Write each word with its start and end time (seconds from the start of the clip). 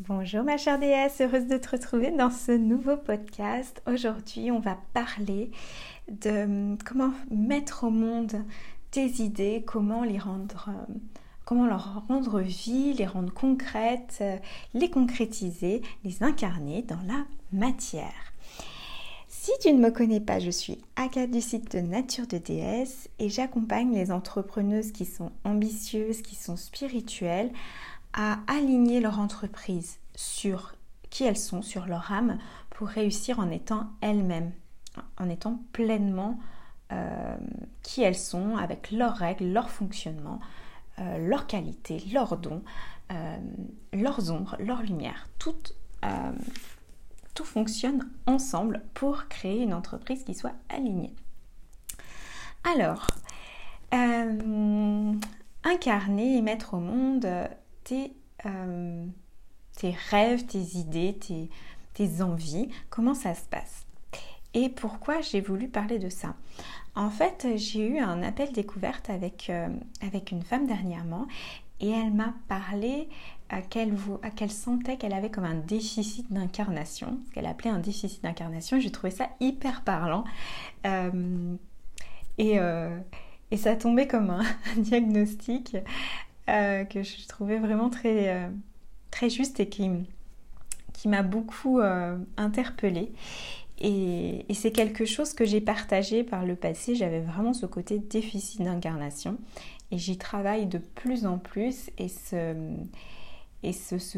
Bonjour 0.00 0.42
ma 0.42 0.58
chère 0.58 0.78
déesse, 0.78 1.22
heureuse 1.22 1.46
de 1.46 1.56
te 1.56 1.70
retrouver 1.70 2.10
dans 2.10 2.30
ce 2.30 2.52
nouveau 2.52 2.98
podcast. 2.98 3.80
Aujourd'hui, 3.86 4.50
on 4.50 4.58
va 4.58 4.76
parler 4.92 5.50
de 6.08 6.44
hum, 6.44 6.78
comment 6.84 7.12
mettre 7.30 7.84
au 7.84 7.90
monde 7.90 8.44
tes 8.90 9.06
idées, 9.22 9.64
comment 9.66 10.04
les 10.04 10.18
rendre, 10.18 10.68
euh, 10.68 10.94
comment 11.46 11.64
leur 11.64 12.04
rendre 12.08 12.40
vie, 12.40 12.92
les 12.92 13.06
rendre 13.06 13.32
concrètes, 13.32 14.18
euh, 14.20 14.36
les 14.74 14.90
concrétiser, 14.90 15.80
les 16.04 16.22
incarner 16.22 16.82
dans 16.82 17.00
la 17.06 17.24
matière. 17.50 18.34
Si 19.28 19.52
tu 19.62 19.72
ne 19.72 19.78
me 19.78 19.90
connais 19.90 20.20
pas, 20.20 20.40
je 20.40 20.50
suis 20.50 20.78
Agathe 20.96 21.30
du 21.30 21.40
site 21.40 21.74
de 21.74 21.80
Nature 21.80 22.26
de 22.26 22.36
Déesse 22.36 23.08
et 23.18 23.30
j'accompagne 23.30 23.94
les 23.94 24.12
entrepreneuses 24.12 24.92
qui 24.92 25.06
sont 25.06 25.32
ambitieuses, 25.44 26.20
qui 26.20 26.34
sont 26.34 26.56
spirituelles 26.56 27.50
aligner 28.16 29.00
leur 29.00 29.20
entreprise 29.20 29.98
sur 30.14 30.74
qui 31.10 31.24
elles 31.24 31.36
sont, 31.36 31.62
sur 31.62 31.86
leur 31.86 32.12
âme, 32.12 32.38
pour 32.70 32.88
réussir 32.88 33.38
en 33.38 33.50
étant 33.50 33.90
elles-mêmes, 34.00 34.52
en 35.18 35.28
étant 35.28 35.60
pleinement 35.72 36.38
euh, 36.92 37.36
qui 37.82 38.02
elles 38.02 38.16
sont, 38.16 38.56
avec 38.56 38.90
leurs 38.90 39.16
règles, 39.16 39.46
leur 39.46 39.70
fonctionnement, 39.70 40.40
euh, 40.98 41.18
leurs 41.18 41.46
qualités, 41.46 42.02
leurs 42.12 42.36
dons, 42.36 42.62
euh, 43.12 43.36
leurs 43.92 44.30
ombres, 44.30 44.56
leurs 44.58 44.82
lumières. 44.82 45.28
Tout, 45.38 45.56
tout 47.34 47.44
fonctionne 47.44 48.08
ensemble 48.26 48.82
pour 48.94 49.26
créer 49.28 49.62
une 49.62 49.74
entreprise 49.74 50.22
qui 50.22 50.34
soit 50.34 50.54
alignée. 50.68 51.14
Alors, 52.62 53.06
incarner 55.64 56.36
et 56.36 56.42
mettre 56.42 56.74
au 56.74 56.80
monde 56.80 57.26
euh, 58.44 59.06
tes, 59.76 59.94
rêves, 60.10 60.46
tes 60.46 60.78
idées, 60.78 61.18
tes, 61.94 62.22
envies, 62.22 62.68
comment 62.90 63.14
ça 63.14 63.34
se 63.34 63.44
passe? 63.48 63.86
Et 64.54 64.68
pourquoi 64.68 65.20
j'ai 65.20 65.40
voulu 65.40 65.68
parler 65.68 65.98
de 65.98 66.08
ça? 66.08 66.34
En 66.94 67.10
fait, 67.10 67.46
j'ai 67.56 67.86
eu 67.86 67.98
un 67.98 68.22
appel 68.22 68.52
découverte 68.52 69.10
avec, 69.10 69.50
euh, 69.50 69.68
avec 70.00 70.30
une 70.30 70.42
femme 70.42 70.66
dernièrement 70.66 71.26
et 71.80 71.90
elle 71.90 72.12
m'a 72.12 72.34
parlé 72.48 73.08
qu'elle 73.70 74.50
sentait 74.50 74.96
qu'elle 74.96 75.12
avait 75.12 75.30
comme 75.30 75.44
un 75.44 75.54
déficit 75.54 76.32
d'incarnation, 76.32 77.18
ce 77.28 77.34
qu'elle 77.34 77.46
appelait 77.46 77.70
un 77.70 77.78
déficit 77.78 78.22
d'incarnation. 78.22 78.80
J'ai 78.80 78.90
trouvé 78.90 79.10
ça 79.10 79.28
hyper 79.40 79.82
parlant. 79.82 80.24
Euh, 80.86 81.54
et, 82.38 82.58
et, 83.50 83.56
ça 83.58 83.76
tombait 83.76 84.06
comme 84.06 84.30
un 84.30 84.44
diagnostic 84.78 85.76
euh, 86.48 86.84
que 86.84 87.02
je 87.02 87.26
trouvais 87.26 87.58
vraiment 87.58 87.90
très, 87.90 88.28
euh, 88.28 89.28
juste 89.28 89.58
et 89.58 89.68
qui, 89.68 89.90
m'a 91.06 91.22
beaucoup 91.22 91.80
euh, 91.80 92.16
interpellée. 92.36 93.12
Et, 93.78 94.44
c'est 94.54 94.70
quelque 94.70 95.04
chose 95.04 95.34
que 95.34 95.44
j'ai 95.44 95.60
partagé 95.60 96.24
par 96.24 96.46
le 96.46 96.54
passé. 96.54 96.94
J'avais 96.94 97.20
vraiment 97.20 97.52
ce 97.52 97.66
côté 97.66 97.98
déficit 97.98 98.62
d'incarnation 98.62 99.38
et 99.90 99.98
j'y 99.98 100.18
travaille 100.18 100.66
de 100.66 100.78
plus 100.78 101.26
en 101.26 101.38
plus. 101.38 101.90
Et 101.98 102.08
ce 102.08 102.58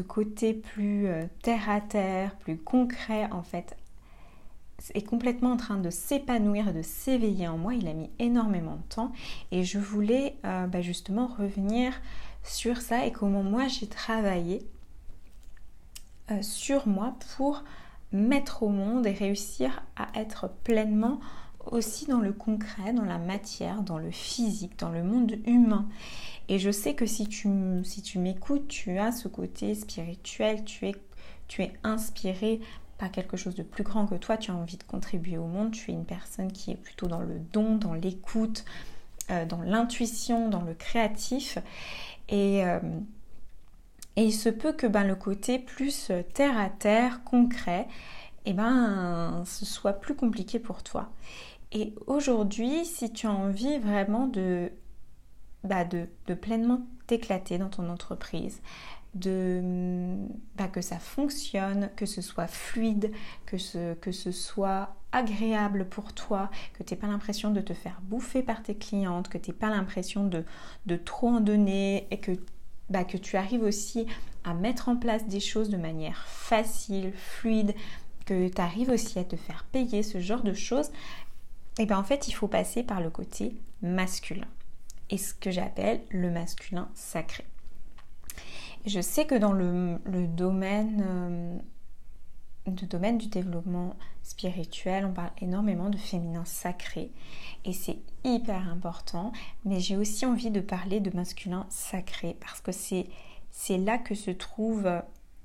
côté 0.01 0.53
plus 0.53 1.07
terre 1.41 1.69
à 1.69 1.81
terre, 1.81 2.35
plus 2.37 2.57
concret 2.57 3.27
en 3.31 3.43
fait, 3.43 3.75
est 4.93 5.05
complètement 5.05 5.51
en 5.51 5.57
train 5.57 5.77
de 5.77 5.89
s'épanouir 5.89 6.73
de 6.73 6.81
s'éveiller 6.81 7.47
en 7.47 7.57
moi. 7.57 7.73
Il 7.73 7.87
a 7.87 7.93
mis 7.93 8.09
énormément 8.19 8.75
de 8.75 8.95
temps 8.95 9.11
et 9.51 9.63
je 9.63 9.79
voulais 9.79 10.35
euh, 10.45 10.67
bah, 10.67 10.81
justement 10.81 11.27
revenir 11.27 11.93
sur 12.43 12.81
ça 12.81 13.05
et 13.05 13.11
comment 13.11 13.43
moi 13.43 13.67
j'ai 13.67 13.87
travaillé 13.87 14.65
euh, 16.31 16.41
sur 16.41 16.87
moi 16.87 17.15
pour 17.35 17.63
mettre 18.11 18.63
au 18.63 18.69
monde 18.69 19.05
et 19.05 19.11
réussir 19.11 19.83
à 19.95 20.07
être 20.19 20.49
pleinement 20.63 21.19
aussi 21.65 22.07
dans 22.07 22.19
le 22.19 22.33
concret, 22.33 22.93
dans 22.93 23.05
la 23.05 23.17
matière, 23.17 23.83
dans 23.83 23.97
le 23.97 24.11
physique, 24.11 24.79
dans 24.79 24.89
le 24.89 25.03
monde 25.03 25.37
humain. 25.45 25.87
Et 26.47 26.57
je 26.57 26.71
sais 26.71 26.95
que 26.95 27.05
si 27.05 27.27
tu, 27.27 27.47
si 27.83 28.01
tu 28.01 28.17
m'écoutes, 28.17 28.67
tu 28.67 28.97
as 28.97 29.11
ce 29.11 29.27
côté 29.27 29.75
spirituel, 29.75 30.63
tu 30.63 30.87
es, 30.87 30.95
tu 31.47 31.61
es 31.61 31.73
inspiré 31.83 32.59
quelque 33.07 33.37
chose 33.37 33.55
de 33.55 33.63
plus 33.63 33.83
grand 33.83 34.05
que 34.05 34.15
toi, 34.15 34.35
tu 34.35 34.51
as 34.51 34.55
envie 34.55 34.75
de 34.75 34.83
contribuer 34.83 35.37
au 35.37 35.47
monde, 35.47 35.71
tu 35.71 35.91
es 35.91 35.93
une 35.93 36.05
personne 36.05 36.51
qui 36.51 36.71
est 36.71 36.75
plutôt 36.75 37.07
dans 37.07 37.21
le 37.21 37.39
don, 37.53 37.77
dans 37.77 37.93
l'écoute, 37.93 38.65
euh, 39.31 39.45
dans 39.45 39.61
l'intuition, 39.61 40.49
dans 40.49 40.61
le 40.61 40.73
créatif. 40.73 41.57
Et, 42.27 42.65
euh, 42.65 42.79
et, 44.17 44.25
il 44.25 44.33
se 44.33 44.49
peut 44.49 44.73
que 44.73 44.85
ben, 44.85 45.05
le 45.05 45.15
côté 45.15 45.59
plus 45.59 46.09
euh, 46.11 46.23
terre 46.33 46.59
à 46.59 46.69
terre, 46.69 47.23
concret, 47.23 47.87
et 48.45 48.51
eh 48.51 48.53
ben, 48.53 49.43
ce 49.45 49.65
soit 49.65 49.93
plus 49.93 50.15
compliqué 50.15 50.59
pour 50.59 50.83
toi. 50.83 51.09
Et 51.71 51.93
aujourd'hui, 52.07 52.85
si 52.85 53.11
tu 53.13 53.27
as 53.27 53.31
envie 53.31 53.77
vraiment 53.77 54.27
de, 54.27 54.71
bah, 55.63 55.85
de, 55.85 56.07
de 56.27 56.33
pleinement 56.33 56.81
t'éclater 57.07 57.57
dans 57.57 57.69
ton 57.69 57.89
entreprise, 57.89 58.61
de 59.15 60.17
bah, 60.55 60.67
que 60.67 60.81
ça 60.81 60.99
fonctionne, 60.99 61.89
que 61.95 62.05
ce 62.05 62.21
soit 62.21 62.47
fluide, 62.47 63.11
que 63.45 63.57
ce, 63.57 64.31
soit 64.31 64.95
agréable 65.11 65.87
pour 65.89 66.13
toi, 66.13 66.49
que 66.73 66.83
tu 66.83 66.93
n'aies 66.93 66.99
pas 66.99 67.07
l'impression 67.07 67.51
de 67.51 67.61
te 67.61 67.73
faire 67.73 67.99
bouffer 68.03 68.43
par 68.43 68.61
tes 68.61 68.75
clientes, 68.75 69.29
que 69.29 69.37
tu 69.37 69.49
n'aies 69.49 69.57
pas 69.57 69.69
l'impression 69.69 70.25
de, 70.25 70.43
de, 70.85 70.95
trop 70.95 71.29
en 71.29 71.39
donner 71.39 72.07
et 72.11 72.19
que, 72.19 72.31
bah, 72.89 73.03
que 73.03 73.17
tu 73.17 73.35
arrives 73.35 73.63
aussi 73.63 74.05
à 74.43 74.53
mettre 74.53 74.89
en 74.89 74.95
place 74.95 75.25
des 75.27 75.39
choses 75.39 75.69
de 75.69 75.77
manière 75.77 76.25
facile, 76.27 77.11
fluide, 77.13 77.73
que 78.25 78.47
tu 78.47 78.61
arrives 78.61 78.89
aussi 78.89 79.17
à 79.17 79.23
te 79.23 79.35
faire 79.35 79.65
payer 79.71 80.03
ce 80.03 80.19
genre 80.19 80.43
de 80.43 80.53
choses, 80.53 80.91
et 81.79 81.85
bien 81.85 81.97
en 81.97 82.03
fait 82.03 82.27
il 82.27 82.33
faut 82.33 82.47
passer 82.47 82.83
par 82.83 83.01
le 83.01 83.09
côté 83.09 83.55
masculin 83.81 84.47
et 85.09 85.17
ce 85.17 85.33
que 85.33 85.49
j'appelle 85.49 86.01
le 86.11 86.29
masculin 86.29 86.89
sacré. 86.93 87.45
Je 88.85 89.01
sais 89.01 89.25
que 89.25 89.35
dans 89.35 89.51
le, 89.51 89.99
domaine, 90.27 91.03
euh, 91.05 91.57
du 92.65 93.27
développement 93.27 93.95
spirituel, 94.23 95.05
on 95.05 95.11
parle 95.11 95.31
énormément 95.41 95.89
de 95.89 95.97
féminin 95.97 96.45
sacré. 96.45 97.11
Et 97.65 97.73
c'est 97.73 97.97
hyper 98.23 98.69
important, 98.69 99.33
mais 99.65 99.79
j'ai 99.79 99.97
aussi 99.97 100.25
envie 100.25 100.51
de 100.51 100.61
parler 100.61 101.01
de 101.01 101.13
masculin 101.15 101.65
sacré. 101.69 102.37
Parce 102.39 102.61
que 102.61 102.71
c'est, 102.71 103.07
là 103.77 103.97
que 103.97 104.15
se 104.15 104.31
trouve 104.31 104.89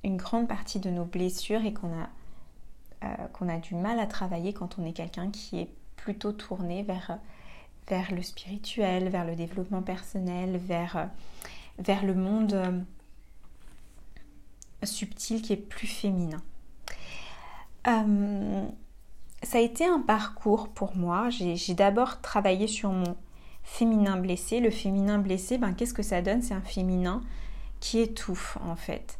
une 0.05 0.17
grande 0.17 0.47
partie 0.47 0.78
de 0.78 0.91
nos 0.91 1.05
blessures 1.05 1.65
et 1.65 1.73
qu'on 1.73 1.93
a, 1.93 2.09
euh, 3.05 3.27
qu'on 3.33 3.49
a 3.49 3.59
du 3.59 3.75
mal 3.75 3.99
à 3.99 4.06
travailler 4.06 4.53
quand 4.53 4.78
on 4.78 4.84
est 4.84 4.93
quelqu'un 4.93 5.31
qui 5.31 5.59
est 5.59 5.71
plutôt 5.97 6.33
tourné 6.33 6.84
vers, 6.84 7.19
vers 7.89 8.15
le 8.15 8.23
spirituel, 8.23 9.09
vers 9.09 9.25
le 9.25 9.34
développement 9.34 9.83
personnel, 9.83 10.56
vers, 10.56 11.09
vers 11.78 12.05
le 12.05 12.15
monde 12.15 12.84
subtil 14.87 15.43
qui 15.43 15.53
est 15.53 15.56
plus 15.56 15.87
féminin. 15.87 16.43
Euh, 17.87 18.67
ça 19.43 19.59
a 19.59 19.61
été 19.61 19.84
un 19.84 20.00
parcours 20.00 20.69
pour 20.69 20.97
moi. 20.97 21.28
J'ai 21.31 21.75
d'abord 21.75 22.21
travaillé 22.21 22.67
sur 22.67 22.91
mon 22.91 23.17
féminin 23.62 24.17
blessé. 24.17 24.61
Le 24.61 24.71
féminin 24.71 25.19
blessé, 25.19 25.59
ben, 25.59 25.73
qu'est-ce 25.75 25.94
que 25.94 26.03
ça 26.03 26.23
donne? 26.23 26.43
C'est 26.43 26.55
un 26.55 26.61
féminin 26.61 27.23
qui 27.81 27.99
étouffe 28.00 28.56
en 28.62 28.77
fait, 28.77 29.19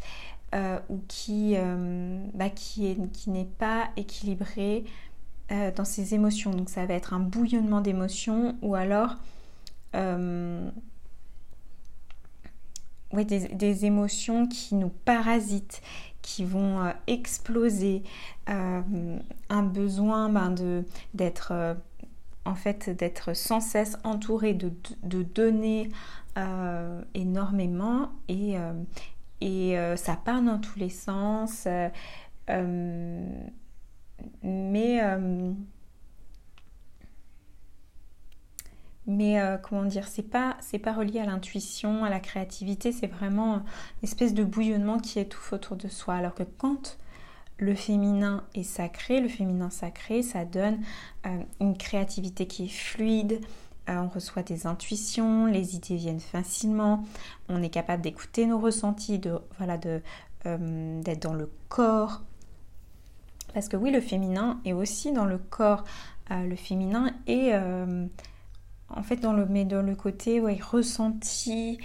euh, 0.55 0.79
ou 0.89 1.01
qui, 1.09 1.55
euh, 1.57 2.25
bah, 2.33 2.49
qui 2.49 2.97
n'est 3.27 3.45
pas 3.45 3.89
équilibré 3.97 4.85
dans 5.77 5.85
ses 5.85 6.15
émotions. 6.15 6.53
Donc 6.53 6.71
ça 6.71 6.87
va 6.87 6.95
être 6.95 7.13
un 7.13 7.21
bouillonnement 7.21 7.83
d'émotions 7.83 8.57
ou 8.63 8.75
alors 8.75 9.17
des, 13.23 13.85
émotions 13.85 14.49
qui 14.49 14.75
nous 14.75 14.89
parasitent, 15.05 15.81
qui 16.23 16.45
vont 16.45 16.83
euh, 16.83 16.91
exploser, 17.07 18.03
euh, 18.49 19.19
un 19.49 19.63
besoin 19.63 20.29
ben, 20.29 20.55
d'être 21.13 21.53
euh, 21.53 21.75
en 22.45 22.55
fait 22.55 22.91
d'être 22.91 23.35
sans 23.35 23.61
cesse 23.61 23.97
entouré 24.05 24.55
de, 24.55 24.73
données 25.23 25.91
énormément 27.15 28.11
et, 28.29 28.57
et 29.41 29.77
ça 29.97 30.17
part 30.17 30.43
dans 30.43 30.59
tous 30.59 30.79
les 30.79 30.91
sens. 30.91 31.67
mais 34.43 35.01
mais 39.07 39.41
euh, 39.41 39.59
comment 39.59 39.85
dire, 39.85 40.09
c'est 40.09 40.23
pas 40.23 40.57
c'est 40.61 40.79
pas 40.79 40.93
relié 40.93 41.21
à 41.21 41.27
l'intuition, 41.27 42.05
à 42.05 42.11
la 42.11 42.21
créativité, 42.21 42.91
c'est 42.91 43.07
vraiment 43.07 43.57
une 43.57 43.63
espèce 44.03 44.33
de 44.33 44.45
bouillonnement 44.45 44.99
qui 44.99 45.19
étouffe 45.19 45.53
autour 45.53 45.77
de 45.77 45.89
soi. 45.89 46.15
Alors 46.15 46.35
que 46.35 46.43
quand 46.43 46.99
le 47.59 47.75
féminin 47.75 48.45
est 48.55 48.63
sacré, 48.63 49.21
le 49.21 49.29
féminin 49.29 49.71
sacré, 49.71 50.23
ça 50.23 50.45
donne 50.45 50.79
euh, 51.27 51.43
une 51.61 51.77
créativité 51.77 52.47
qui 52.47 52.65
est 52.65 52.69
fluide. 52.69 53.41
Euh, 53.91 53.99
on 53.99 54.09
reçoit 54.09 54.43
des 54.43 54.67
intuitions, 54.67 55.45
les 55.45 55.77
idées 55.77 55.97
viennent 55.97 56.19
facilement, 56.19 57.05
on 57.51 57.63
est 57.63 57.69
capable 57.69 58.03
d'écouter 58.03 58.47
nos 58.47 58.59
ressentis, 58.59 59.19
de 59.19 59.39
voilà 59.59 59.77
de 59.79 60.01
d'être 60.47 61.23
dans 61.23 61.33
le 61.33 61.51
corps. 61.71 62.21
Parce 63.55 63.69
que 63.69 63.79
oui, 63.79 63.91
le 63.91 64.03
féminin 64.03 64.61
est 64.67 64.75
aussi 64.75 65.11
dans 65.11 65.25
le 65.25 65.39
corps. 65.39 65.85
le 66.29 66.55
féminin 66.55 67.15
est 67.27 67.55
en 68.97 69.03
fait 69.03 69.17
dans 69.17 69.33
le, 69.33 69.47
mais 69.47 69.65
dans 69.65 69.83
le 69.83 69.95
côté 69.95 70.41
ouais, 70.41 70.59
ressenti, 70.61 71.79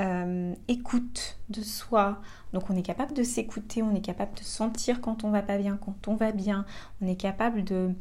euh, 0.00 0.54
écoute 0.68 1.38
de 1.48 1.62
soi. 1.62 2.20
Donc 2.52 2.70
on 2.70 2.76
est 2.76 2.82
capable 2.82 3.14
de 3.14 3.22
s'écouter, 3.22 3.82
on 3.82 3.94
est 3.94 4.00
capable 4.00 4.34
de 4.34 4.44
sentir 4.44 5.00
quand 5.00 5.24
on 5.24 5.30
va 5.30 5.42
pas 5.42 5.58
bien, 5.58 5.76
quand 5.76 6.08
on 6.08 6.14
va 6.14 6.32
bien. 6.32 6.64
On 7.02 7.06
est 7.06 7.16
capable 7.16 7.64
de 7.64 7.94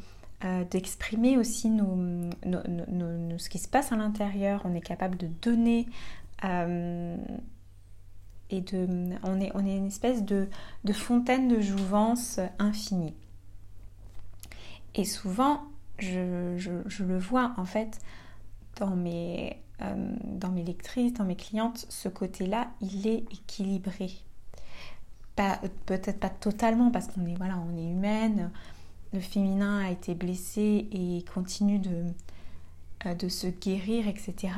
euh, 0.46 0.64
d'exprimer 0.66 1.38
aussi 1.38 1.72
ce 1.76 3.50
qui 3.50 3.58
se 3.58 3.68
passe 3.68 3.92
à 3.92 3.96
l'intérieur. 3.96 4.62
On 4.66 4.76
est 4.76 4.82
capable 4.82 5.18
de 5.18 5.28
donner. 5.42 5.88
Euh, 6.44 7.18
et 8.50 8.62
de, 8.62 8.88
on, 9.24 9.42
est, 9.42 9.52
une 9.54 9.88
espèce 9.88 10.24
de, 10.24 10.48
fontaine 10.94 11.50
de 11.50 11.60
jouvence 11.60 12.40
infinie. 12.60 13.14
Et 14.96 15.04
souvent, 15.04 15.64
je, 16.00 17.04
le 17.04 17.18
vois 17.18 17.54
en 17.58 17.66
fait 17.66 18.00
dans 18.80 18.96
mes, 18.96 19.62
euh, 19.82 20.16
dans 20.24 20.50
mes 20.50 20.64
lectrices, 20.64 21.14
dans 21.14 21.26
mes 21.26 21.36
clientes, 21.36 21.86
ce 21.90 22.10
côté-là, 22.10 22.68
il 22.82 23.08
est 23.08 23.26
équilibré. 23.32 24.12
peut-être 25.86 26.20
pas 26.20 26.30
totalement 26.30 26.92
parce 26.92 27.08
qu'on 27.08 27.26
est, 27.26 27.36
voilà, 27.36 27.56
est 27.78 27.90
humaine, 27.90 28.52
le 29.14 29.20
féminin 29.20 29.86
a 29.86 29.92
été 29.92 30.16
blessé 30.16 30.88
et 30.92 31.24
continue 31.34 31.80
de, 31.80 32.06
euh, 33.06 33.14
de 33.14 33.30
se 33.30 33.48
guérir, 33.48 34.08
etc. 34.08 34.54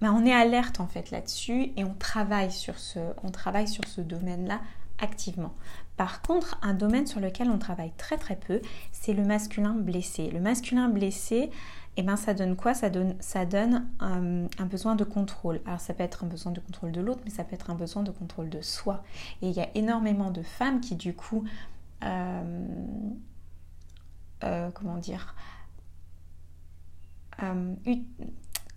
Mais 0.00 0.08
on 0.08 0.24
est 0.24 0.32
alerte 0.32 0.80
en 0.80 0.86
fait 0.86 1.10
là-dessus 1.10 1.72
et 1.76 1.84
on 1.84 1.94
travaille 1.94 2.50
sur 2.50 2.78
ce, 2.78 2.98
on 3.22 3.30
travaille 3.30 3.68
sur 3.68 3.84
ce 3.86 4.00
domaine-là 4.00 4.60
activement. 5.00 5.54
Par 5.96 6.22
contre, 6.22 6.58
un 6.62 6.74
domaine 6.74 7.06
sur 7.06 7.20
lequel 7.20 7.50
on 7.50 7.58
travaille 7.58 7.92
très 7.96 8.16
très 8.16 8.36
peu, 8.36 8.60
c'est 8.92 9.12
le 9.12 9.24
masculin 9.24 9.74
blessé. 9.74 10.30
Le 10.30 10.40
masculin 10.40 10.88
blessé, 10.88 11.50
et 11.98 12.02
eh 12.02 12.04
ben 12.04 12.14
ça 12.14 12.32
donne 12.32 12.54
quoi? 12.54 12.74
Ça 12.74 12.90
donne, 12.90 13.16
ça 13.18 13.44
donne 13.44 13.88
euh, 14.02 14.46
un, 14.56 14.66
besoin 14.66 14.94
de 14.94 15.02
contrôle. 15.02 15.60
Alors 15.66 15.80
ça 15.80 15.94
peut 15.94 16.04
être 16.04 16.22
un 16.22 16.28
besoin 16.28 16.52
de 16.52 16.60
contrôle 16.60 16.92
de 16.92 17.00
l'autre, 17.00 17.22
mais 17.24 17.30
ça 17.30 17.42
peut 17.42 17.56
être 17.56 17.70
un 17.70 17.74
besoin 17.74 18.04
de 18.04 18.12
contrôle 18.12 18.48
de 18.50 18.60
soi. 18.60 19.02
Et 19.42 19.48
il 19.48 19.52
y 19.52 19.58
a 19.58 19.68
énormément 19.74 20.30
de 20.30 20.42
femmes 20.42 20.80
qui 20.80 20.94
du 20.94 21.12
coup, 21.12 21.42
euh, 22.04 22.68
euh, 24.44 24.70
comment 24.74 24.98
dire, 24.98 25.34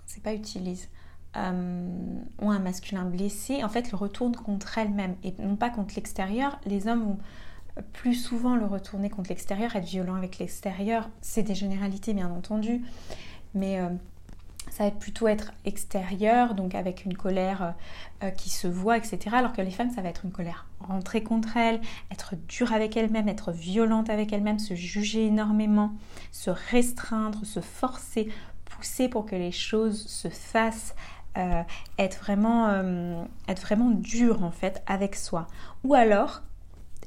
c'est 0.08 0.24
pas 0.24 0.34
utilisent, 0.34 0.90
ont 1.36 2.50
un 2.50 2.60
masculin 2.60 3.06
blessé, 3.06 3.64
en 3.64 3.70
fait 3.70 3.92
le 3.92 3.98
retournent 3.98 4.36
contre 4.36 4.80
elles-mêmes 4.80 5.16
et 5.24 5.36
non 5.38 5.58
pas 5.58 5.70
contre 5.70 5.94
l'extérieur. 5.94 6.60
Les 6.66 6.88
hommes 6.88 7.04
vont 7.04 7.18
plus 7.94 8.16
souvent 8.16 8.56
le 8.56 8.66
retourner 8.66 9.10
contre 9.10 9.30
l'extérieur, 9.30 9.76
être 9.76 9.86
violent 9.86 10.16
avec 10.16 10.40
l'extérieur. 10.40 11.10
C'est 11.22 11.44
des 11.44 11.56
généralités 11.56 12.14
bien 12.14 12.30
entendu, 12.30 12.82
mais 13.54 13.80
euh, 13.80 13.90
ça 14.70 14.86
va 14.86 14.92
plutôt 14.92 15.28
être 15.28 15.52
extérieur, 15.66 16.56
donc 16.56 16.76
avec 16.76 17.06
une 17.06 17.16
colère 17.16 17.76
euh, 18.24 18.30
qui 18.32 18.50
se 18.50 18.68
voit, 18.68 18.98
etc. 18.98 19.20
Alors 19.34 19.54
que 19.54 19.62
les 19.62 19.72
femmes, 19.72 19.92
ça 19.92 20.02
va 20.02 20.10
être 20.10 20.26
une 20.26 20.32
colère 20.32 20.66
rentrée 20.80 21.24
contre 21.24 21.58
elles, 21.58 21.82
être 22.12 22.36
dure 22.48 22.74
avec 22.74 22.96
elles-mêmes, 22.98 23.28
être 23.28 23.52
violente 23.52 24.10
avec 24.10 24.34
elles-mêmes, 24.34 24.60
se 24.60 24.76
juger 24.76 25.28
énormément, 25.28 25.94
se 26.32 26.50
restreindre, 26.50 27.46
se 27.46 27.60
forcer, 27.60 28.30
pousser 28.66 29.10
pour 29.10 29.26
que 29.26 29.36
les 29.36 29.52
choses 29.52 30.06
se 30.08 30.30
fassent. 30.30 30.96
Euh, 31.38 31.64
être 31.98 32.20
vraiment 32.20 32.68
être 33.48 33.62
vraiment 33.62 33.90
dur 33.90 34.44
en 34.44 34.52
fait 34.52 34.84
avec 34.86 35.16
soi 35.16 35.48
ou 35.86 35.94
alors 35.94 36.42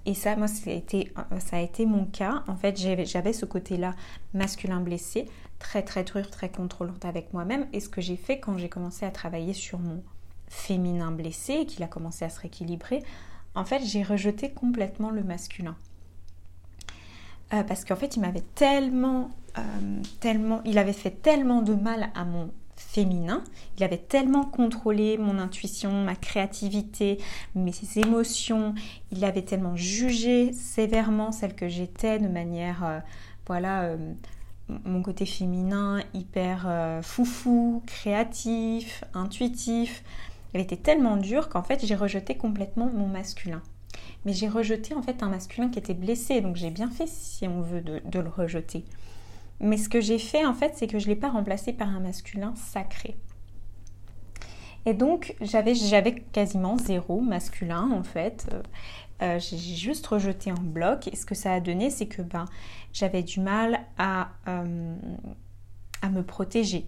et 0.06 0.14
ça, 0.14 0.36
moi, 0.36 0.48
ça 0.48 0.70
a 0.70 0.74
été, 0.74 1.12
ça 1.38 1.56
a 1.56 1.60
été 1.60 1.86
mon 1.86 2.04
cas. 2.04 2.44
En 2.46 2.56
fait, 2.56 2.76
j'avais 2.76 3.32
ce 3.32 3.46
côté-là 3.46 3.94
masculin 4.34 4.80
blessé, 4.80 5.26
très, 5.58 5.82
très 5.82 6.04
dur, 6.04 6.30
très 6.30 6.50
contrôlante 6.50 7.04
avec 7.04 7.32
moi-même. 7.32 7.66
Et 7.72 7.80
ce 7.80 7.88
que 7.88 8.00
j'ai 8.00 8.16
fait 8.16 8.38
quand 8.38 8.58
j'ai 8.58 8.68
commencé 8.68 9.06
à 9.06 9.10
travailler 9.10 9.54
sur 9.54 9.78
mon 9.78 10.02
féminin 10.48 11.10
blessé 11.10 11.64
qu'il 11.66 11.82
a 11.82 11.86
commencé 11.86 12.24
à 12.24 12.28
se 12.28 12.40
rééquilibrer, 12.40 13.02
en 13.54 13.64
fait, 13.64 13.82
j'ai 13.84 14.02
rejeté 14.02 14.50
complètement 14.50 15.10
le 15.10 15.22
masculin. 15.22 15.76
Euh, 17.52 17.62
parce 17.62 17.84
qu'en 17.84 17.96
fait, 17.96 18.16
il 18.16 18.20
m'avait 18.20 18.44
tellement, 18.54 19.30
euh, 19.56 19.62
tellement, 20.20 20.60
il 20.64 20.76
avait 20.78 20.92
fait 20.92 21.10
tellement 21.22 21.62
de 21.62 21.74
mal 21.74 22.10
à 22.14 22.24
mon 22.24 22.50
féminin. 22.76 23.43
Il 23.76 23.85
avait 23.85 23.99
tellement 23.99 24.44
contrôlé 24.44 25.19
mon 25.19 25.38
intuition, 25.38 26.05
ma 26.05 26.15
créativité, 26.15 27.19
mes 27.55 27.73
émotions. 27.97 28.75
Il 29.11 29.25
avait 29.25 29.43
tellement 29.43 29.76
jugé 29.76 30.53
sévèrement 30.53 31.32
celle 31.32 31.55
que 31.55 31.69
j'étais 31.69 32.19
de 32.19 32.29
manière, 32.29 32.85
euh, 32.85 32.99
voilà, 33.47 33.82
euh, 33.82 33.97
mon 34.69 35.03
côté 35.03 35.26
féminin 35.26 36.00
hyper 36.15 36.65
euh, 36.69 37.03
foufou, 37.03 37.82
créatif, 37.87 39.05
intuitif. 39.12 40.05
Elle 40.53 40.61
était 40.61 40.76
tellement 40.76 41.17
dure 41.17 41.49
qu'en 41.49 41.62
fait 41.62 41.85
j'ai 41.85 41.97
rejeté 41.97 42.37
complètement 42.37 42.87
mon 42.87 43.09
masculin. 43.09 43.62
Mais 44.25 44.32
j'ai 44.32 44.49
rejeté 44.49 44.94
en 44.94 45.03
fait 45.03 45.23
un 45.23 45.29
masculin 45.29 45.69
qui 45.69 45.79
était 45.79 45.94
blessé, 45.94 46.41
donc 46.41 46.56
j'ai 46.56 46.71
bien 46.71 46.88
fait 46.88 47.09
si 47.09 47.47
on 47.47 47.61
veut 47.61 47.82
de 47.82 48.19
le 48.19 48.29
rejeter. 48.29 48.85
Mais 49.60 49.76
ce 49.76 49.88
que 49.88 50.00
j'ai 50.00 50.18
fait 50.18 50.44
en 50.44 50.54
fait, 50.54 50.72
c'est 50.76 50.86
que 50.86 50.98
je 50.98 51.08
ne 51.08 51.14
l'ai 51.14 51.20
pas 51.20 51.30
remplacé 51.30 51.72
par 51.72 51.88
un 51.88 52.00
masculin 52.00 52.54
sacré. 52.56 53.16
Et 54.86 54.94
donc 54.94 55.34
j'avais, 55.40 55.74
quasiment 56.32 56.76
zéro 56.76 57.20
masculin 57.20 57.90
en 57.92 58.02
fait. 58.02 58.48
Euh, 58.52 58.62
euh, 59.22 59.38
j'ai 59.38 59.56
juste 59.56 60.06
rejeté 60.06 60.52
en 60.52 60.60
bloc. 60.60 61.08
Et 61.08 61.16
ce 61.16 61.24
que 61.24 61.34
ça 61.34 61.52
a 61.54 61.60
donné, 61.60 61.90
c'est 61.90 62.06
que 62.06 62.22
ben, 62.22 62.44
j'avais 62.92 63.22
du 63.22 63.40
mal 63.40 63.80
à, 63.96 64.30
euh, 64.48 64.94
à 66.02 66.08
me 66.10 66.22
protéger. 66.22 66.86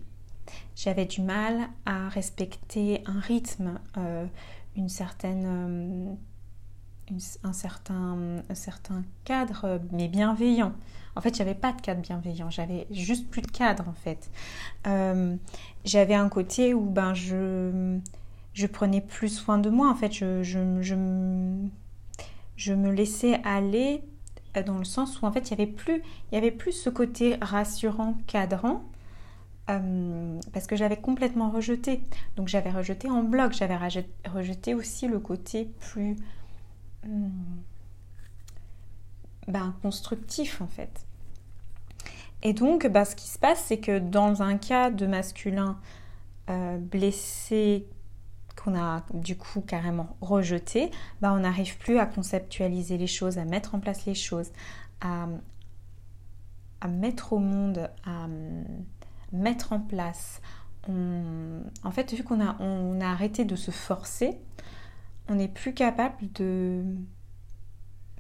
J'avais 0.75 1.07
du 1.07 1.23
mal 1.23 1.69
à 1.87 2.09
respecter 2.09 3.03
un 3.07 3.19
rythme, 3.19 3.81
une 4.77 4.89
certaine, 4.89 6.17
un, 7.45 7.53
certain, 7.53 8.43
un 8.49 8.55
certain 8.55 9.05
cadre, 9.25 9.81
mais 9.93 10.09
bienveillant. 10.09 10.73
En 11.15 11.21
fait, 11.21 11.35
j'avais 11.35 11.55
pas 11.55 11.73
de 11.73 11.81
cadre 11.81 12.03
bienveillant, 12.03 12.51
j'avais 12.51 12.87
juste 12.91 13.29
plus 13.31 13.43
de 13.43 13.51
cadre 13.51 13.89
en 13.89 13.95
fait. 13.95 14.31
Euh, 14.87 15.37
j'avais 15.85 16.15
un 16.15 16.29
côté 16.29 16.75
où 16.75 16.91
ben 16.91 17.15
je, 17.15 17.99
je 18.53 18.67
prenais 18.67 19.01
plus 19.01 19.31
soin 19.31 19.59
de 19.59 19.71
moi 19.71 19.89
en 19.89 19.95
fait, 19.95 20.13
je, 20.13 20.43
je, 20.43 20.59
je, 20.83 22.73
me 22.75 22.91
laissais 22.91 23.41
aller 23.45 24.03
dans 24.67 24.79
le 24.79 24.85
sens 24.85 25.21
où 25.21 25.27
en 25.27 25.33
fait 25.33 25.49
il 25.49 25.51
y 25.51 25.55
avait 25.55 25.71
plus, 25.71 26.03
il 26.31 26.35
y 26.35 26.39
avait 26.39 26.51
plus 26.51 26.73
ce 26.73 26.91
côté 26.91 27.37
rassurant, 27.41 28.17
cadrant. 28.27 28.85
Euh, 29.69 30.39
parce 30.53 30.69
que 30.69 30.77
j'avais 30.77 30.97
complètement 30.97 31.51
rejeté. 31.51 32.01
Donc 32.37 32.47
j'avais 32.47 32.71
rejeté 32.71 33.11
en 33.11 33.25
bloc, 33.25 33.53
j'avais 33.53 33.77
rejeté 33.77 34.75
aussi 34.75 35.09
le 35.09 35.19
côté 35.19 35.69
plus 35.81 36.17
ben, 39.49 39.75
constructif 39.83 40.61
en 40.61 40.67
fait. 40.67 41.07
Et 42.43 42.53
donc, 42.53 42.87
bah, 42.87 43.05
ce 43.05 43.17
qui 43.17 43.29
se 43.29 43.39
passe, 43.39 43.65
c'est 43.65 43.79
que 43.79 43.99
dans 43.99 44.43
un 44.43 44.57
cas 44.57 44.91
de 44.91 45.07
masculin 45.07 45.79
euh, 46.51 46.79
blessé 46.79 47.87
qu'on 48.63 48.79
a 48.79 49.05
du 49.15 49.37
coup 49.37 49.61
carrément 49.61 50.17
rejeté, 50.21 50.91
bah, 51.21 51.33
on 51.33 51.41
n'arrive 51.41 51.77
plus 51.79 51.99
à 51.99 52.07
conceptualiser 52.07 52.99
les 52.99 53.07
choses, 53.07 53.39
à 53.39 53.45
mettre 53.45 53.75
en 53.75 53.81
place 53.81 54.07
les 54.07 54.15
choses, 54.15 54.51
à, 55.01 55.27
mettre 56.89 57.33
au 57.33 57.39
monde, 57.39 57.91
à 58.05 58.29
mettre 59.33 59.73
en 59.73 59.81
place. 59.81 60.41
en 60.89 61.91
fait, 61.91 62.15
vu 62.15 62.23
qu'on 62.23 62.41
a, 62.41 62.57
on 62.61 63.01
a 63.01 63.07
arrêté 63.07 63.45
de 63.45 63.57
se 63.57 63.73
forcer, 63.73 64.39
on 65.29 65.35
n'est 65.35 65.49
plus 65.49 65.75
capable 65.75 66.31
de, 66.35 66.85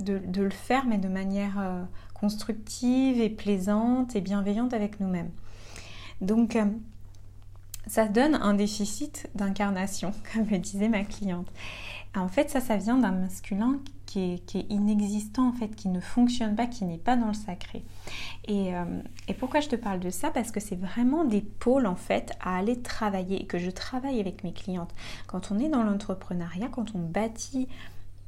le 0.04 0.50
faire, 0.50 0.86
mais 0.86 0.98
de 0.98 1.08
manière 1.08 1.58
euh, 1.58 1.82
constructive 2.14 3.20
et 3.20 3.30
plaisante 3.30 4.16
et 4.16 4.20
bienveillante 4.20 4.74
avec 4.74 5.00
nous-mêmes. 5.00 5.30
Donc, 6.20 6.56
euh, 6.56 6.64
ça 7.86 8.06
donne 8.06 8.34
un 8.34 8.54
déficit 8.54 9.28
d'incarnation, 9.34 10.12
comme 10.32 10.46
le 10.48 10.58
disait 10.58 10.88
ma 10.88 11.04
cliente. 11.04 11.48
En 12.14 12.28
fait, 12.28 12.48
ça, 12.48 12.60
ça 12.60 12.78
vient 12.78 12.96
d'un 12.96 13.12
masculin 13.12 13.78
qui 14.06 14.40
est, 14.54 14.70
inexistant, 14.70 15.48
en 15.48 15.52
fait, 15.52 15.68
qui 15.68 15.88
ne 15.88 16.00
fonctionne 16.00 16.56
pas, 16.56 16.66
qui 16.66 16.86
n'est 16.86 16.96
pas 16.96 17.16
dans 17.16 17.26
le 17.26 17.34
sacré. 17.34 17.84
Et, 18.48 18.74
euh, 18.74 18.84
pourquoi 19.38 19.60
je 19.60 19.68
te 19.68 19.76
parle 19.76 20.00
de 20.00 20.08
ça? 20.08 20.30
Parce 20.30 20.50
que 20.50 20.60
c'est 20.60 20.76
vraiment 20.76 21.24
des 21.24 21.42
pôles, 21.42 21.86
en 21.86 21.96
fait, 21.96 22.32
à 22.40 22.56
aller 22.56 22.80
travailler 22.80 23.42
et 23.42 23.46
que 23.46 23.58
je 23.58 23.70
travaille 23.70 24.18
avec 24.18 24.44
mes 24.44 24.54
clientes. 24.54 24.94
Quand 25.26 25.50
on 25.50 25.58
est 25.58 25.68
dans 25.68 25.82
l'entrepreneuriat, 25.82 26.68
quand 26.68 26.94
on 26.94 27.00
bâtit 27.00 27.68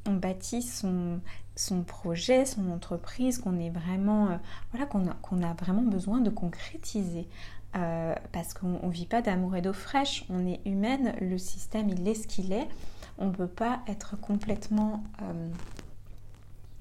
on 0.08 0.14
bâtit 0.14 0.62
son, 0.62 1.20
projet, 1.86 2.46
son 2.46 2.70
entreprise, 2.70 3.38
qu'on 3.38 3.58
est 3.58 3.70
vraiment, 3.70 4.28
euh, 4.28 4.36
voilà, 4.72 4.86
qu'on 4.86 5.42
a 5.42 5.52
vraiment 5.54 5.82
besoin 5.82 6.20
de 6.20 6.30
concrétiser. 6.30 7.28
Euh, 7.76 8.14
parce 8.32 8.54
qu'on 8.54 8.87
ne 8.87 8.90
vit 8.90 9.06
pas 9.06 9.20
d'amour 9.20 9.54
et 9.56 9.62
d'eau 9.62 9.72
fraîche, 9.72 10.25
on 10.30 10.46
est 10.46 10.60
humaine, 10.64 11.14
le 11.20 11.37
système 11.37 11.88
il 11.90 12.06
est 12.08 12.14
ce 12.14 12.26
qu'il 12.26 12.52
est. 12.52 12.68
On 13.18 13.26
ne 13.26 13.32
peut 13.32 13.48
pas 13.48 13.80
être 13.88 14.18
complètement 14.18 15.02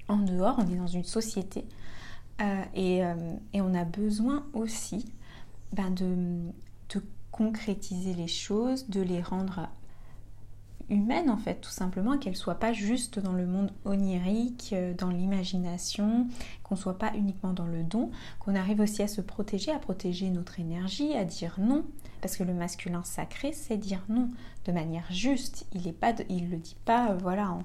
en 0.08 0.16
dehors, 0.18 0.56
on 0.58 0.72
est 0.72 0.76
dans 0.76 0.86
une 0.86 1.04
société. 1.04 1.64
Et, 2.74 2.98
et, 3.52 3.60
on 3.60 3.74
a 3.74 3.84
besoin 3.84 4.46
aussi 4.52 5.12
ben 5.72 5.90
de 5.90 6.52
concrétiser 7.38 8.14
les 8.14 8.26
choses, 8.26 8.88
de 8.88 9.00
les 9.00 9.22
rendre 9.22 9.68
humaines 10.90 11.30
en 11.30 11.36
fait, 11.36 11.60
tout 11.60 11.70
simplement, 11.70 12.18
qu'elles 12.18 12.32
ne 12.32 12.38
soient 12.38 12.58
pas 12.58 12.72
juste 12.72 13.18
dans 13.18 13.32
le 13.32 13.46
monde 13.46 13.72
onirique, 13.84 14.70
euh, 14.72 14.94
dans 14.94 15.10
l'imagination, 15.10 16.26
qu'on 16.62 16.76
soit 16.76 16.98
pas 16.98 17.12
uniquement 17.14 17.52
dans 17.52 17.66
le 17.66 17.82
don, 17.82 18.10
qu'on 18.40 18.54
arrive 18.54 18.80
aussi 18.80 19.02
à 19.02 19.08
se 19.08 19.20
protéger, 19.20 19.70
à 19.72 19.78
protéger 19.78 20.30
notre 20.30 20.60
énergie, 20.60 21.14
à 21.14 21.24
dire 21.24 21.56
non, 21.58 21.84
parce 22.20 22.36
que 22.36 22.44
le 22.44 22.54
masculin 22.54 23.02
sacré, 23.04 23.52
c'est 23.52 23.76
dire 23.76 24.04
non 24.08 24.30
de 24.64 24.72
manière 24.72 25.06
juste. 25.10 25.66
Il 25.72 25.82
ne 25.82 26.50
le 26.50 26.56
dit 26.56 26.76
pas, 26.84 27.10
euh, 27.10 27.16
voilà, 27.16 27.50
en, 27.50 27.64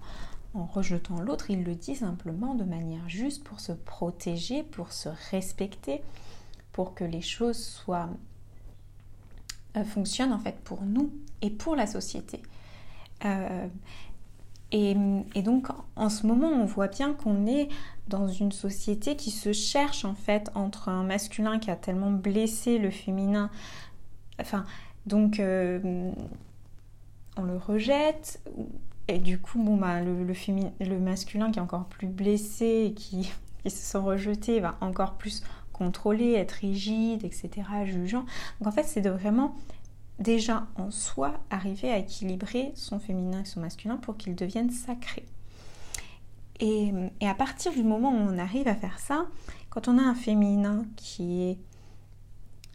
en 0.53 0.65
rejetant 0.65 1.19
l'autre, 1.19 1.49
il 1.49 1.63
le 1.63 1.75
dit 1.75 1.95
simplement 1.95 2.55
de 2.55 2.63
manière 2.63 3.07
juste 3.09 3.43
pour 3.43 3.59
se 3.59 3.71
protéger, 3.71 4.63
pour 4.63 4.91
se 4.91 5.09
respecter, 5.31 6.01
pour 6.71 6.93
que 6.93 7.03
les 7.03 7.21
choses 7.21 7.57
soient 7.57 8.09
euh, 9.75 9.83
fonctionnent 9.83 10.33
en 10.33 10.39
fait 10.39 10.59
pour 10.63 10.83
nous 10.83 11.11
et 11.41 11.49
pour 11.49 11.75
la 11.75 11.87
société. 11.87 12.41
Euh, 13.25 13.67
et, 14.71 14.95
donc 15.43 15.67
en 15.95 16.09
ce 16.09 16.25
moment, 16.25 16.47
on 16.47 16.65
voit 16.65 16.87
bien 16.87 17.13
qu'on 17.13 17.45
est 17.45 17.69
dans 18.07 18.27
une 18.27 18.51
société 18.51 19.15
qui 19.15 19.29
se 19.29 19.53
cherche 19.53 20.03
en 20.03 20.15
fait 20.15 20.49
entre 20.55 20.89
un 20.89 21.03
masculin 21.03 21.59
qui 21.59 21.69
a 21.69 21.75
tellement 21.75 22.11
blessé 22.11 22.79
le 22.79 22.89
féminin. 22.89 23.51
Enfin, 24.41 24.65
donc 25.05 25.39
euh, 25.39 26.11
on 27.37 27.43
le 27.43 27.57
rejette. 27.57 28.41
Et 29.07 29.19
du 29.19 29.39
coup, 29.39 29.61
bon, 29.61 29.77
bah, 29.77 30.01
le, 30.01 30.23
le, 30.23 30.99
masculin 30.99 31.51
qui 31.51 31.59
est 31.59 31.61
encore 31.61 31.85
plus 31.85 32.07
blessé 32.07 32.85
et 32.87 32.93
qui, 32.93 33.31
qui 33.63 33.69
se 33.69 33.77
sent 33.77 33.97
rejeté 33.99 34.59
va 34.59 34.77
encore 34.81 35.13
plus 35.13 35.43
contrôler, 35.71 36.33
être 36.33 36.53
rigide, 36.53 37.23
etc., 37.25 37.49
jugeant. 37.85 38.25
Donc 38.59 38.67
en 38.67 38.71
fait, 38.71 38.83
c'est 38.83 39.01
de 39.01 39.09
vraiment 39.09 39.55
déjà 40.19 40.67
en 40.75 40.91
soi 40.91 41.39
arriver 41.49 41.91
à 41.91 41.97
équilibrer 41.97 42.71
son 42.75 42.99
féminin 42.99 43.41
et 43.41 43.45
son 43.45 43.61
masculin 43.61 43.97
pour 43.97 44.17
qu'ils 44.17 44.35
deviennent 44.35 44.71
sacrés. 44.71 45.25
Et, 46.59 46.93
à 47.21 47.33
partir 47.33 47.73
du 47.73 47.83
moment 47.83 48.11
où 48.11 48.15
on 48.15 48.37
arrive 48.37 48.67
à 48.67 48.75
faire 48.75 48.99
ça, 48.99 49.27
quand 49.69 49.87
on 49.87 49.97
a 49.97 50.01
un 50.01 50.15
féminin 50.15 50.85
qui 50.95 51.41
est 51.43 51.57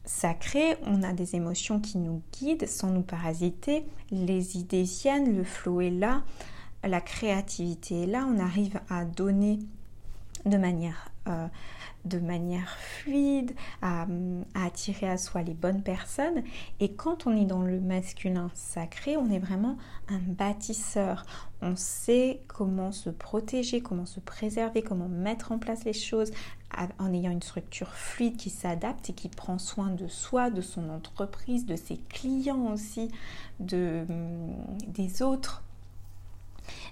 sacré, 0.04 0.76
on 0.84 1.02
a 1.02 1.12
des 1.12 1.36
émotions 1.36 1.80
qui 1.80 1.98
nous 1.98 2.22
guident 2.38 2.66
sans 2.66 2.90
nous 2.90 3.02
parasiter, 3.02 3.84
les 4.10 4.56
idées 4.56 4.82
viennent, 4.82 5.36
le 5.36 5.44
flow 5.44 5.80
est 5.80 5.90
là, 5.90 6.22
la 6.82 7.00
créativité 7.00 8.02
est 8.02 8.06
là, 8.06 8.26
on 8.28 8.38
arrive 8.38 8.80
à 8.88 9.04
donner 9.04 9.58
de 10.46 10.56
manière 10.56 11.10
euh, 11.28 11.46
de 12.04 12.18
manière 12.18 12.70
fluide, 12.78 13.52
à, 13.82 14.06
attirer 14.54 15.10
à 15.10 15.18
soi 15.18 15.42
les 15.42 15.52
bonnes 15.52 15.82
personnes. 15.82 16.42
Et 16.80 16.92
quand 16.92 17.26
on 17.26 17.36
est 17.36 17.44
dans 17.44 17.60
le 17.60 17.80
masculin 17.80 18.50
sacré, 18.54 19.16
on 19.16 19.30
est 19.30 19.38
vraiment 19.38 19.76
un 20.08 20.18
bâtisseur. 20.18 21.26
On 21.60 21.76
sait 21.76 22.40
comment 22.46 22.92
se 22.92 23.10
protéger, 23.10 23.80
comment 23.80 24.06
se 24.06 24.20
préserver, 24.20 24.82
comment 24.82 25.08
mettre 25.08 25.52
en 25.52 25.58
place 25.58 25.84
les 25.84 25.92
choses 25.92 26.30
en 26.98 27.12
ayant 27.12 27.32
une 27.32 27.42
structure 27.42 27.92
fluide 27.92 28.36
qui 28.36 28.50
s'adapte 28.50 29.10
et 29.10 29.12
qui 29.12 29.28
prend 29.28 29.58
soin 29.58 29.88
de 29.88 30.06
soi, 30.06 30.50
de 30.50 30.60
son 30.60 30.88
entreprise, 30.88 31.66
de 31.66 31.76
ses 31.76 31.96
clients 31.96 32.72
aussi, 32.72 33.10
de, 33.58 34.06
des 34.86 35.22
autres. 35.22 35.62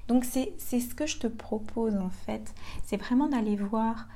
Donc 0.09 0.25
c'est 0.25 0.55
ce 0.59 0.95
que 0.95 1.07
je 1.07 1.19
te 1.19 1.27
propose 1.27 1.97
en 1.97 2.11
fait, 2.11 2.55
c'est 2.85 2.97
vraiment 2.97 3.29
d'aller 3.29 3.57
voir 3.57 4.07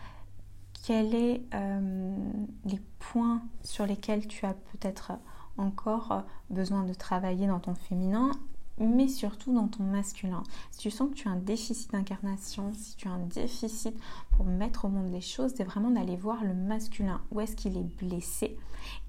quels 0.84 1.10
sont 1.10 1.40
euh, 1.54 2.16
les 2.64 2.80
points 2.98 3.42
sur 3.62 3.86
lesquels 3.86 4.26
tu 4.26 4.46
as 4.46 4.54
peut-être 4.54 5.12
encore 5.58 6.24
besoin 6.48 6.84
de 6.84 6.94
travailler 6.94 7.46
dans 7.46 7.60
ton 7.60 7.74
féminin, 7.74 8.30
mais 8.78 9.08
surtout 9.08 9.52
dans 9.52 9.68
ton 9.68 9.82
masculin. 9.82 10.42
Si 10.70 10.78
tu 10.78 10.90
sens 10.90 11.10
que 11.10 11.14
tu 11.14 11.28
as 11.28 11.32
un 11.32 11.36
déficit 11.36 11.92
d'incarnation, 11.92 12.72
si 12.72 12.96
tu 12.96 13.08
as 13.08 13.12
un 13.12 13.26
déficit 13.26 13.94
pour 14.30 14.46
mettre 14.46 14.86
au 14.86 14.88
monde 14.88 15.12
les 15.12 15.20
choses, 15.20 15.52
c'est 15.54 15.64
vraiment 15.64 15.90
d'aller 15.90 16.16
voir 16.16 16.42
le 16.44 16.54
masculin, 16.54 17.20
où 17.30 17.40
est-ce 17.40 17.56
qu'il 17.56 17.76
est 17.76 17.96
blessé, 18.02 18.56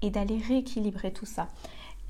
et 0.02 0.10
d'aller 0.10 0.38
rééquilibrer 0.38 1.12
tout 1.12 1.26
ça. 1.26 1.48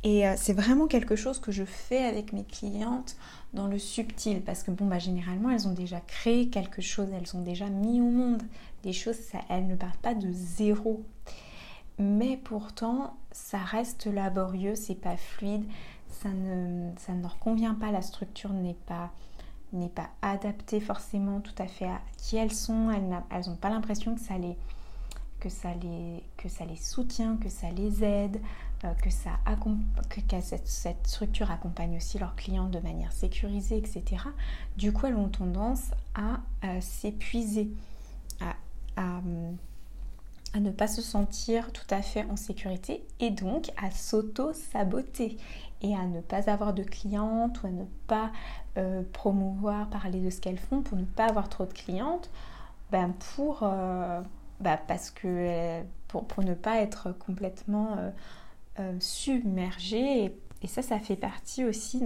Et 0.05 0.27
euh, 0.27 0.35
c'est 0.37 0.53
vraiment 0.53 0.87
quelque 0.87 1.15
chose 1.15 1.39
que 1.39 1.53
je 1.53 1.65
fais 1.65 2.05
avec 2.05 2.33
mes 2.33 2.45
clientes 2.45 3.17
dans 3.55 3.69
le 3.69 3.79
subtil, 3.79 4.43
parce 4.43 4.63
que 4.63 4.71
bon, 4.71 4.87
bah, 4.87 4.99
généralement, 4.99 5.51
elles 5.51 5.69
ont 5.69 5.75
déjà 5.75 6.01
créé 6.01 6.49
quelque 6.49 6.83
chose, 6.83 7.09
elles 7.13 7.37
ont 7.37 7.43
déjà 7.43 7.67
mis 7.67 8.01
au 8.01 8.11
monde 8.11 8.43
des 8.83 8.93
choses, 8.93 9.17
elles 9.49 9.67
ne 9.67 9.77
partent 9.77 10.01
pas 10.01 10.15
de 10.15 10.33
zéro. 10.33 11.05
Mais 11.99 12.37
pourtant, 12.43 13.17
ça 13.31 13.59
reste 13.59 14.07
laborieux, 14.07 14.75
c'est 14.75 14.97
pas 14.97 15.17
fluide, 15.17 15.65
ça 16.09 16.31
ne, 16.31 17.23
leur 17.23 17.39
convient 17.39 17.75
pas, 17.75 17.93
la 17.93 18.03
structure 18.03 18.53
n'est 18.53 18.77
pas 18.87 19.11
n'est 19.73 19.89
pas 19.89 20.11
adaptée 20.21 20.81
forcément 20.81 21.41
tout 21.41 21.55
à 21.57 21.67
fait 21.67 21.87
à 21.87 22.03
qui 22.19 22.37
elles 22.37 22.53
sont, 22.53 22.91
elles 22.91 23.49
n'ont 23.49 23.57
pas 23.57 23.71
l'impression 23.71 24.15
que 24.15 24.21
ça 24.21 24.37
les 24.37 24.55
que 25.43 25.49
ça 25.49 25.75
les, 25.75 26.23
que 26.37 26.49
ça 26.49 26.65
les 26.65 26.77
soutient, 26.77 27.37
que 27.37 27.49
ça 27.49 27.69
les 27.71 28.05
aide, 28.05 28.41
euh, 28.85 28.95
que, 28.95 29.11
ça 29.11 29.31
que, 30.09 30.41
cette, 30.41 30.69
cette, 30.69 31.05
structure 31.05 31.51
accompagne 31.51 31.97
aussi 31.97 32.17
leurs 32.17 32.37
clients 32.37 32.69
de 32.69 32.79
manière 32.79 33.11
sécurisée, 33.11 33.77
etc. 33.79 34.23
Du 34.77 34.93
coup, 34.93 35.07
elles 35.07 35.17
ont 35.17 35.29
tendance 35.29 35.91
à 36.15 36.39
euh, 36.65 36.81
s'épuiser, 36.81 37.73
à, 38.41 38.55
à, 39.03 40.61
ne 40.61 40.71
pas 40.71 40.87
se 40.87 41.03
sentir 41.03 41.73
tout 41.73 41.93
à 41.93 42.03
fait 42.03 42.25
en 42.31 42.37
sécurité 42.37 43.05
et 43.19 43.31
donc 43.31 43.73
à 43.83 43.91
s'auto-saboter 43.91 45.39
et 45.81 45.97
à 45.97 46.05
ne 46.05 46.21
pas 46.21 46.49
avoir 46.49 46.73
de 46.73 46.85
clientes 46.85 47.61
ou 47.65 47.67
à 47.67 47.71
ne 47.71 47.85
pas 48.07 48.31
euh, 48.79 49.03
promouvoir, 49.13 49.91
parler 49.91 50.21
de 50.21 50.31
ce 50.31 50.41
qu'elles 50.41 50.61
font 50.61 50.83
pour 50.83 50.97
ne 50.97 51.05
pas 51.05 51.27
avoir 51.27 51.49
trop 51.49 51.67
de 51.67 51.73
clientes, 51.73 52.31
ben 52.93 53.13
pour 53.35 53.65
bah, 54.63 54.81
parce 54.87 55.11
que 55.11 55.27
euh, 55.27 55.83
pour, 56.09 56.45
ne 56.45 56.55
pas 56.55 56.81
être 56.81 57.13
complètement 57.13 57.97
euh, 57.99 58.11
euh, 58.79 58.97
submergé 59.01 60.25
et, 60.25 60.67
ça 60.69 60.81
ça 60.81 61.01
fait 61.01 61.17
partie 61.17 61.65
aussi 61.65 62.01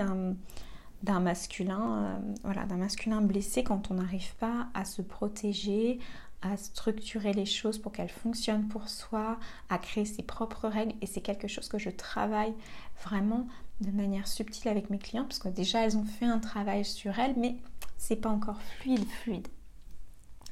d'un 1.03 1.21
masculin 1.21 2.19
voilà 2.43 2.65
d'un 2.65 2.79
masculin 2.79 3.21
blessé 3.21 3.63
quand 3.63 3.91
on 3.91 3.95
n'arrive 3.95 4.35
pas 4.37 4.69
à 4.73 4.87
se 4.87 5.03
protéger 5.03 5.99
à 6.41 6.57
structurer 6.57 7.35
les 7.35 7.45
choses 7.45 7.79
pour 7.79 7.93
qu'elles 7.93 8.09
fonctionnent 8.09 8.69
pour 8.69 8.89
soi, 8.89 9.39
à 9.69 9.79
créer 9.79 10.05
ses 10.05 10.23
propres 10.23 10.69
règles. 10.69 10.95
Et 11.01 11.07
c'est 11.07 11.23
quelque 11.23 11.49
chose 11.49 11.69
que 11.69 11.79
je 11.79 11.91
travaille 11.91 12.55
vraiment 13.03 13.47
de 13.81 13.91
manière 13.91 14.29
subtile 14.29 14.69
avec 14.69 14.91
mes 14.91 14.99
clients, 14.99 15.25
parce 15.25 15.39
que 15.39 15.49
déjà 15.49 15.85
elles 15.85 15.97
ont 15.97 16.05
fait 16.05 16.27
un 16.27 16.39
travail 16.39 16.85
sur 16.85 17.19
elles, 17.19 17.35
mais 17.37 17.57
c'est 17.97 18.17
pas 18.17 18.29
encore 18.29 18.61
fluide, 18.61 19.07
fluide. 19.07 19.49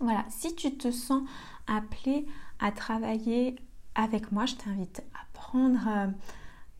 Voilà, 0.01 0.25
si 0.29 0.55
tu 0.55 0.77
te 0.77 0.91
sens 0.91 1.23
appelé 1.67 2.27
à 2.59 2.73
travailler 2.73 3.57
avec 3.95 4.33
moi, 4.33 4.47
je 4.47 4.55
t'invite 4.57 5.03
à 5.15 5.25
prendre, 5.33 5.87
euh, 5.89 6.07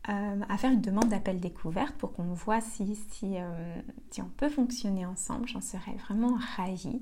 euh, 0.09 0.41
à 0.47 0.57
faire 0.57 0.71
une 0.71 0.81
demande 0.81 1.09
d'appel 1.09 1.39
découverte 1.39 1.95
pour 1.95 2.13
qu'on 2.13 2.33
voit 2.33 2.61
si, 2.61 2.95
si, 3.09 3.37
euh, 3.37 3.81
si, 4.11 4.21
on 4.21 4.29
peut 4.29 4.49
fonctionner 4.49 5.05
ensemble. 5.05 5.47
J'en 5.47 5.61
serais 5.61 5.95
vraiment 6.07 6.37
ravie. 6.57 7.01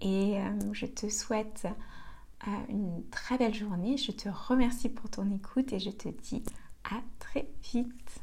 Et 0.00 0.38
je 0.72 0.86
te 0.86 1.08
souhaite 1.08 1.68
une 2.68 3.04
très 3.10 3.38
belle 3.38 3.54
journée. 3.54 3.96
Je 3.96 4.10
te 4.10 4.28
remercie 4.28 4.88
pour 4.88 5.08
ton 5.08 5.30
écoute 5.30 5.72
et 5.72 5.78
je 5.78 5.90
te 5.90 6.08
dis 6.08 6.42
à 6.82 6.96
très 7.20 7.48
vite. 7.72 8.20